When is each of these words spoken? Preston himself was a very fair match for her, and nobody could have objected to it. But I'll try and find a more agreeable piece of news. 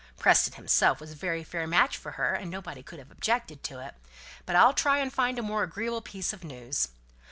Preston 0.17 0.53
himself 0.55 0.99
was 0.99 1.11
a 1.11 1.15
very 1.15 1.43
fair 1.43 1.67
match 1.67 1.95
for 1.95 2.13
her, 2.13 2.33
and 2.33 2.49
nobody 2.49 2.81
could 2.81 2.97
have 2.97 3.11
objected 3.11 3.61
to 3.61 3.77
it. 3.85 3.93
But 4.47 4.55
I'll 4.55 4.73
try 4.73 4.97
and 4.97 5.13
find 5.13 5.37
a 5.37 5.43
more 5.43 5.61
agreeable 5.61 6.01
piece 6.01 6.33
of 6.33 6.43
news. 6.43 6.87